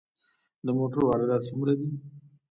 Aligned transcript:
د 0.65 0.67
موټرو 0.77 1.03
واردات 1.09 1.41
څومره 1.49 1.71
دي؟ 1.79 1.89